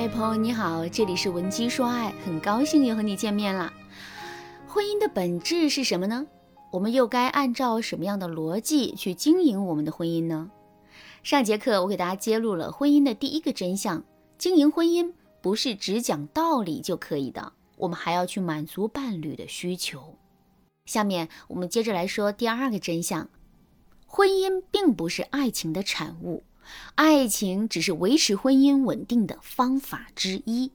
[0.00, 3.70] 嗨，朋友你好，这里是文姬说爱，很高兴又和你见面了。
[4.66, 6.26] 婚姻的本质是什么呢？
[6.70, 10.50] 我们又该按照什么样的逻辑去经营我们的婚姻呢？
[11.22, 14.02] 上节课我给大家揭露了婚姻的第一个真相：
[14.38, 15.12] 经营婚姻
[15.42, 20.16] 不是只讲道理就可以的，我们还要去满足伴侣的需求。
[20.86, 23.28] 下面我们接着来说第二个真相：
[24.06, 26.42] 婚姻并不是爱情的产物。
[26.94, 30.72] 爱情只是维持婚姻稳定的方法之一。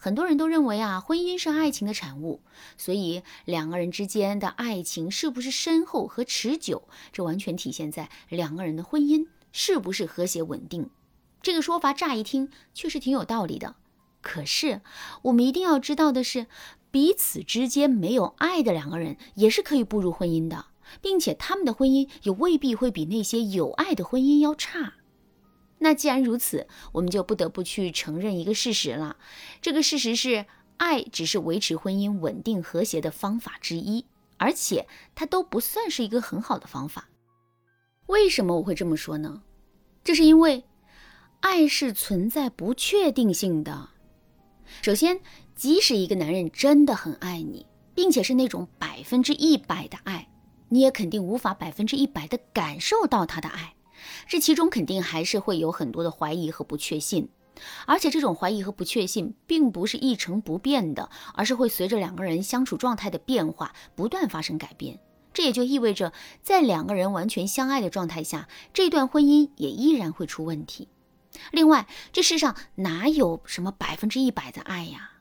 [0.00, 2.40] 很多人都认为啊，婚姻是爱情的产物，
[2.76, 10.88] 所以两个人之间的爱情是不是深厚和持久，这完全体现在两个人的婚姻是不是和谐稳定。
[11.42, 13.74] 这个说法乍一听确实挺有道理的，
[14.22, 14.82] 可是
[15.22, 16.46] 我们一定要知道的是，
[16.92, 20.66] 彼此之间没有爱的两个人也是可以步入婚姻的，
[21.00, 24.94] 并且他们的婚姻也未必会比那些有爱的婚姻要差。
[25.78, 29.16] 那既然如此，我们就不得不去承认一个事实了。
[29.60, 34.04] 这个事实是，爱只是维持婚姻稳定和谐的方法之一，
[34.36, 37.08] 而且它都不算是一个很好的方法。
[38.06, 39.42] 为什么我会这么说呢？
[40.02, 40.64] 这是因为，
[41.40, 43.90] 爱是存在不确定性的。
[44.82, 45.20] 首先，
[45.54, 50.28] 即使一个男人真的很爱你，并且是那种百分之一百的爱，
[50.68, 53.74] 你也肯定无法百分之一百的感受到他的爱。
[54.26, 57.28] 这其中肯定还是会有很多的怀疑和不确信，
[57.86, 64.98] 而且这种怀疑和不确信并不是一成不变的，而是会随着两个人相处状态的变化不断发生改变。
[65.34, 70.88] 这也就意味着，在两个人完全相爱的状态下，这段婚姻也依然会出问题。
[71.52, 75.12] 另外，这世上哪有什么百分之一百的爱呀？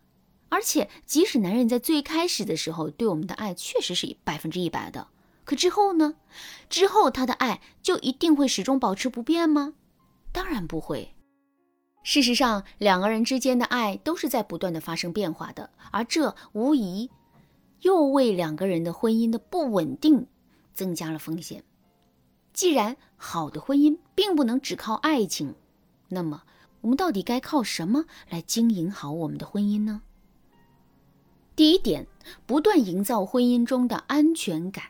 [0.49, 5.07] 而且，即使男人在最开始的时候对我们的爱确实是百分之一百的。
[5.47, 6.15] 可之后呢？
[6.69, 9.75] 之后他的爱就一定会始终保持不变吗？
[10.33, 11.15] 当然不会。
[12.03, 17.09] 事实上，两个人之间的爱都是在不断的发生变化的，而这无疑
[17.79, 20.27] 又为两个人的婚姻的不稳定
[20.73, 21.63] 增加了风险。
[22.51, 25.55] 既然好的婚姻并不能只靠爱情，
[26.09, 26.43] 那么
[26.81, 30.01] 我们到底该靠什么来经营好我们的婚姻呢？
[31.55, 32.05] 第一点，
[32.45, 34.83] 不断营造婚姻中的安全感。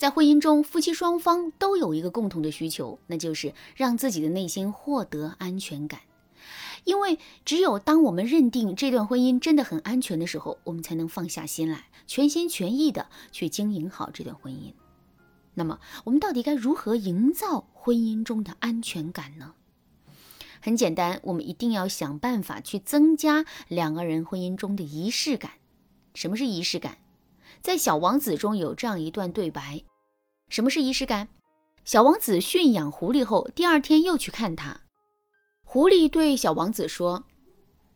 [0.00, 6.00] 在婚姻中，夫妻双方都有一个共同的需求，那就是让自己的内心获得安全感。
[6.84, 14.72] 因为只有当我们认定这段婚姻真的很安全的时候，我们才能放下心来，全心全意的去经营好这段婚姻。
[15.52, 19.52] 那么，我们到底该如何营造婚姻中的安全感呢？
[20.62, 25.50] 很简单，我们一定要想办法去增加两个人婚姻中的仪式感。
[26.14, 26.96] 什么是仪式感？
[27.60, 29.82] 在《小王子》中有这样一段对白。
[30.50, 31.28] 什么是仪式感？
[31.84, 34.80] 小王子驯养狐狸后，第二天又去看他。
[35.64, 37.24] 狐狸对小王子说：“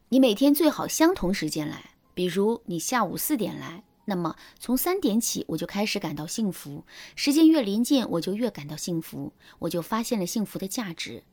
[0.09, 6.85] 你每天最好相同时间来，比如你下午四点来，那么从三点起我就开始感到幸福。
[7.17, 11.25] 时间越临近，我就越感到幸福，我就发现了幸福的价值。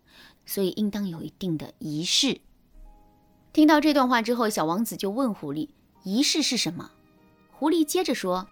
[0.47, 2.41] 所以应当有一定的仪式。”
[3.53, 5.69] 听到这段话之后，小王子就问狐狸
[6.03, 6.89] ：“仪式是什么？”
[7.53, 8.47] 狐狸接着说。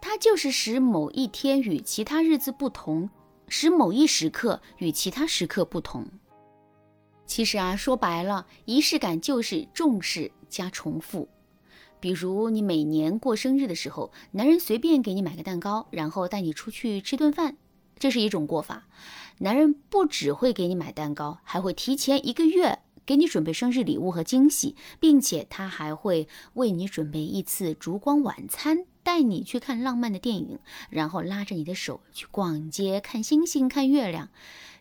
[0.00, 3.10] 它就是使某一天与其他日子不同，
[3.48, 6.06] 使某一时刻与其他时刻不同。
[7.26, 11.28] 其实啊，说白了，仪式感就是重视加重复。
[12.00, 17.56] 比如你每年过生日的时候，男人随便给你买个蛋糕，然后带你出去吃顿饭，
[17.98, 18.86] 这是一种过法。
[19.38, 28.86] 男人不只会给你买蛋糕，还会提前一个月给你准备生日礼物和惊喜，并且他还会为你准备一次烛光晚餐。
[29.08, 30.58] 带你去看浪漫的电影，
[30.90, 34.28] 然后拉着你的手去逛街、看星星、看月亮，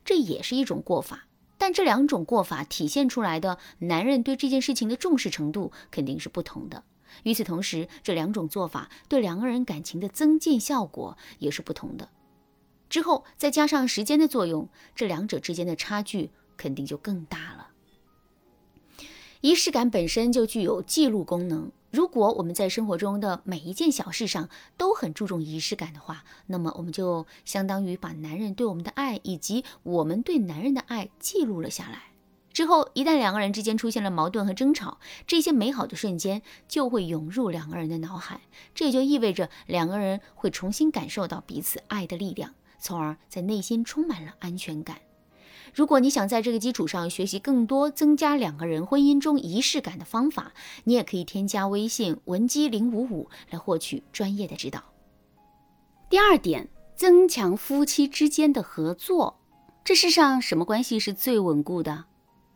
[0.03, 1.27] 这也是一种过法。
[1.57, 6.83] 但这两种过法体现出来的男人对这件事情的重视程度肯定是不同的。
[7.23, 12.09] 与此同时，这两种做法对两个人感情的增进效果也是不同的。
[12.89, 17.69] 之后再加上时间的作用，这两者之间的差距肯定就更大了。
[19.39, 21.71] 仪式感本身就具有记录功能。
[21.89, 32.03] 如果我们在生活中的每一件小事上都很注重仪式感的话，那么我们就相当于把男人对我们的爱以及我们对男人的爱记录了下来。
[32.51, 38.41] 之后，一旦两个人之间出现了矛盾和争吵，这些美好的瞬间就会涌入两个人的脑海，
[38.73, 44.97] 这也就意味着两个人会重新感受到彼此爱的力量，从而在内心充满了安全感。
[45.73, 50.53] 如果你想在这个基础上学习更多增加两个人婚姻中仪式感的方法，
[50.85, 54.83] 你也可以添加微信文姬零五五来获取专业的指导。
[56.09, 59.39] 第二点，增强夫妻之间的合作。
[59.83, 62.05] 这世上什么关系是最稳固的？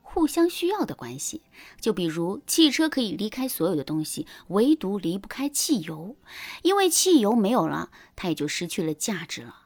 [0.02, 1.42] 互相需要的关系。
[1.80, 6.18] 就比如汽车可以离开所有的东西，唯独离不开汽油，
[6.64, 9.61] 因为汽油没有了，它也就失去了价值了。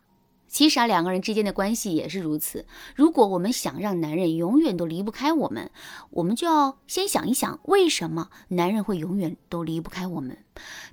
[0.56, 2.66] 其实啊，两个人之间的关系也是如此。
[2.96, 5.70] 如果我们想让男人永远都离不开我们，
[6.12, 10.46] 我们就要先想一想，为什么男人会永远都离不开我们？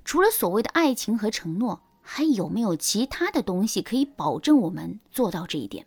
[0.03, 5.85] 除了所谓的爱情和承诺，还有没有其他的东西可以保证我们做到这一点？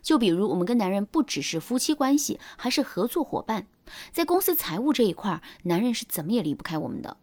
[0.00, 3.66] 就比如，我们跟男人不只是夫妻关系，还是合作伙伴。
[4.12, 7.18] 在公司财务这一块，男人是怎么也离不开我们的。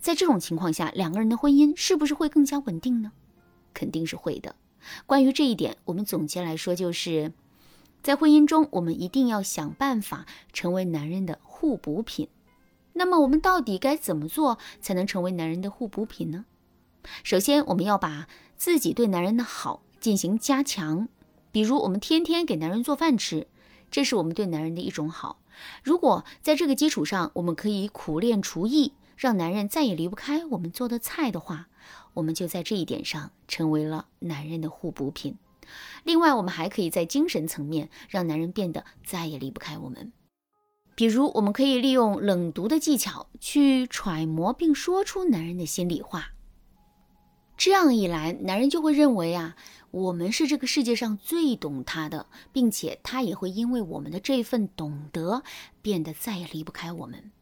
[0.00, 3.12] 在这种情况下，两个人的婚姻是不是会更加稳定呢？
[3.74, 4.56] 肯定是会的。
[5.06, 7.32] 关于这一点，我们总结来说，就是
[8.02, 12.28] 在婚姻中，我们一定要想办法成为男人的互补品。
[12.94, 16.44] 那么，我们到底该怎么做才能成为男人的互补品呢？
[17.22, 21.08] 首先，我们要把自己对男人的好进行加强，
[21.50, 23.48] 比如我们天天给男人做饭吃，
[23.90, 25.40] 这是我们对男人的一种好。
[25.82, 31.68] 如果在这个基础上，我们可以苦练厨艺，让男人再也离不开我们做的菜的话。
[32.14, 35.36] 我们就在这一点上成为了男人的互补品。
[36.04, 40.12] 另外，我们还可以在精神层面让男人变得再也离不开我们。
[40.94, 46.28] 比如，我们可以利用冷读的技巧去揣摩并说出男人的心里话。
[47.56, 49.56] 这样一来，男人就会认为啊，
[49.90, 55.42] 我们是这个世界上最懂他的，并且他也会因为我们的这份懂得
[55.80, 57.32] 变得再也离不开我们。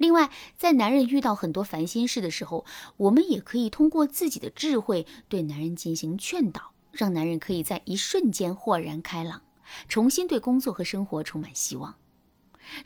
[0.00, 2.64] 另外，在男人遇到很多烦心事的时候，
[2.96, 9.42] 我们也可以通过自己的智慧对男人进行劝导，让男人可以在一瞬间豁然开朗，
[9.88, 11.96] 重新对工作和生活充满希望。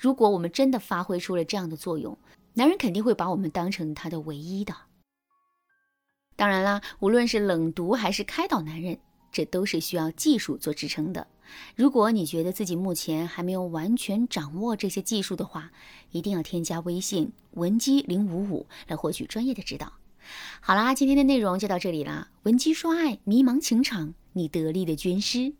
[0.01, 2.19] 如果我们真的发挥出了这样的作用，
[2.55, 4.75] 男人肯定会把我们当成他的唯一的。
[6.35, 8.99] 当然啦，无论是冷读还是开导男人。
[9.31, 11.27] 这都是需要技术做支撑的。
[11.77, 15.71] 如果你觉得自己目前还没有完全掌握这些技术的话，
[16.11, 19.93] 一定要添加微信文姬零五五来获取专业的指导。
[20.61, 22.29] 好啦，今天的内容就到这里啦。
[22.45, 25.55] 文姬说爱，迷茫情场，你得力的军师。